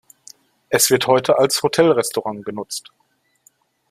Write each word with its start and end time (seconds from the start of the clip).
Es 0.69 0.89
wird 0.89 1.05
heute 1.05 1.37
als 1.37 1.61
Hotel-Restaurant 1.61 2.43
genutzt. 2.43 2.91